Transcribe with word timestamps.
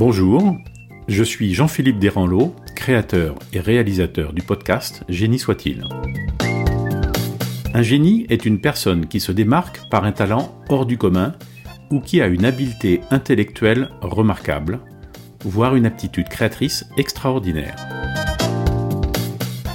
Bonjour, 0.00 0.56
je 1.08 1.22
suis 1.22 1.52
Jean-Philippe 1.52 1.98
Desranleau, 1.98 2.56
créateur 2.74 3.34
et 3.52 3.60
réalisateur 3.60 4.32
du 4.32 4.40
podcast 4.40 5.04
Génie 5.10 5.38
soit-il. 5.38 5.84
Un 7.74 7.82
génie 7.82 8.24
est 8.30 8.46
une 8.46 8.62
personne 8.62 9.08
qui 9.08 9.20
se 9.20 9.30
démarque 9.30 9.82
par 9.90 10.04
un 10.04 10.12
talent 10.12 10.58
hors 10.70 10.86
du 10.86 10.96
commun 10.96 11.34
ou 11.90 12.00
qui 12.00 12.22
a 12.22 12.28
une 12.28 12.46
habileté 12.46 13.02
intellectuelle 13.10 13.90
remarquable, 14.00 14.80
voire 15.44 15.76
une 15.76 15.84
aptitude 15.84 16.30
créatrice 16.30 16.86
extraordinaire. 16.96 17.76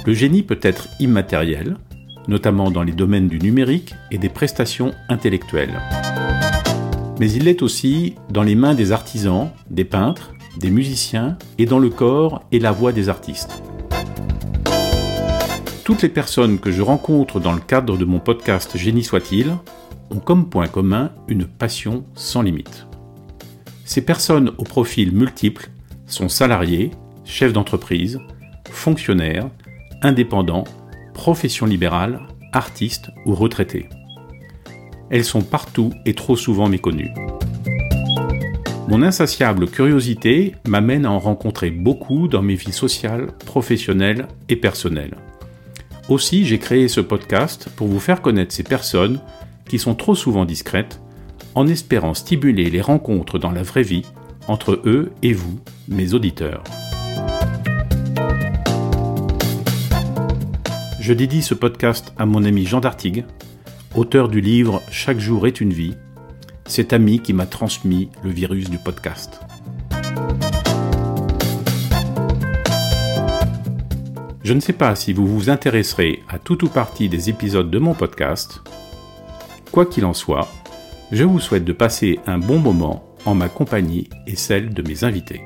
Le 0.06 0.12
génie 0.12 0.42
peut 0.42 0.58
être 0.60 0.88
immatériel, 0.98 1.76
notamment 2.26 2.72
dans 2.72 2.82
les 2.82 2.94
domaines 2.94 3.28
du 3.28 3.38
numérique 3.38 3.94
et 4.10 4.18
des 4.18 4.28
prestations 4.28 4.92
intellectuelles. 5.08 5.80
Mais 7.18 7.30
il 7.32 7.44
l'est 7.44 7.62
aussi 7.62 8.14
dans 8.30 8.42
les 8.42 8.54
mains 8.54 8.74
des 8.74 8.92
artisans, 8.92 9.50
des 9.70 9.84
peintres, 9.84 10.34
des 10.58 10.70
musiciens 10.70 11.38
et 11.58 11.66
dans 11.66 11.78
le 11.78 11.88
corps 11.88 12.42
et 12.52 12.58
la 12.58 12.72
voix 12.72 12.92
des 12.92 13.08
artistes. 13.08 13.62
Toutes 15.84 16.02
les 16.02 16.08
personnes 16.08 16.58
que 16.58 16.72
je 16.72 16.82
rencontre 16.82 17.40
dans 17.40 17.52
le 17.52 17.60
cadre 17.60 17.96
de 17.96 18.04
mon 18.04 18.18
podcast 18.18 18.76
Génie 18.76 19.04
soit-il 19.04 19.56
ont 20.10 20.18
comme 20.18 20.50
point 20.50 20.68
commun 20.68 21.12
une 21.28 21.46
passion 21.46 22.04
sans 22.14 22.42
limite. 22.42 22.86
Ces 23.84 24.02
personnes 24.02 24.52
au 24.58 24.64
profil 24.64 25.12
multiple 25.12 25.70
sont 26.06 26.28
salariés, 26.28 26.90
chefs 27.24 27.52
d'entreprise, 27.52 28.18
fonctionnaires, 28.70 29.48
indépendants, 30.02 30.64
professions 31.14 31.66
libérales, 31.66 32.20
artistes 32.52 33.10
ou 33.24 33.34
retraités. 33.34 33.88
Elles 35.10 35.24
sont 35.24 35.42
partout 35.42 35.92
et 36.04 36.14
trop 36.14 36.36
souvent 36.36 36.68
méconnues. 36.68 37.12
Mon 38.88 39.02
insatiable 39.02 39.68
curiosité 39.68 40.54
m'amène 40.66 41.06
à 41.06 41.10
en 41.10 41.18
rencontrer 41.18 41.70
beaucoup 41.70 42.28
dans 42.28 42.42
mes 42.42 42.54
vies 42.54 42.72
sociales, 42.72 43.28
professionnelles 43.44 44.28
et 44.48 44.56
personnelles. 44.56 45.16
Aussi, 46.08 46.44
j'ai 46.44 46.58
créé 46.58 46.86
ce 46.86 47.00
podcast 47.00 47.68
pour 47.74 47.88
vous 47.88 47.98
faire 47.98 48.22
connaître 48.22 48.54
ces 48.54 48.62
personnes 48.62 49.20
qui 49.68 49.80
sont 49.80 49.96
trop 49.96 50.14
souvent 50.14 50.44
discrètes, 50.44 51.00
en 51.56 51.66
espérant 51.66 52.14
stimuler 52.14 52.70
les 52.70 52.80
rencontres 52.80 53.38
dans 53.38 53.50
la 53.50 53.64
vraie 53.64 53.82
vie 53.82 54.04
entre 54.46 54.80
eux 54.84 55.10
et 55.22 55.32
vous, 55.32 55.58
mes 55.88 56.14
auditeurs. 56.14 56.62
Je 61.00 61.12
dédie 61.12 61.42
ce 61.42 61.54
podcast 61.54 62.12
à 62.18 62.26
mon 62.26 62.44
ami 62.44 62.66
Jean 62.66 62.80
Dartigue, 62.80 63.24
auteur 63.96 64.28
du 64.28 64.40
livre 64.40 64.82
Chaque 64.90 65.18
jour 65.18 65.46
est 65.46 65.60
une 65.60 65.72
vie, 65.72 65.94
cet 66.66 66.92
ami 66.92 67.20
qui 67.20 67.32
m'a 67.32 67.46
transmis 67.46 68.10
le 68.22 68.30
virus 68.30 68.68
du 68.68 68.78
podcast. 68.78 69.40
Je 74.42 74.52
ne 74.52 74.60
sais 74.60 74.74
pas 74.74 74.94
si 74.94 75.12
vous 75.12 75.26
vous 75.26 75.50
intéresserez 75.50 76.22
à 76.28 76.38
tout 76.38 76.64
ou 76.64 76.68
partie 76.68 77.08
des 77.08 77.30
épisodes 77.30 77.70
de 77.70 77.78
mon 77.78 77.94
podcast. 77.94 78.60
Quoi 79.72 79.86
qu'il 79.86 80.04
en 80.04 80.14
soit, 80.14 80.48
je 81.10 81.24
vous 81.24 81.40
souhaite 81.40 81.64
de 81.64 81.72
passer 81.72 82.20
un 82.26 82.38
bon 82.38 82.58
moment 82.58 83.14
en 83.24 83.34
ma 83.34 83.48
compagnie 83.48 84.08
et 84.26 84.36
celle 84.36 84.72
de 84.72 84.82
mes 84.82 85.04
invités. 85.04 85.42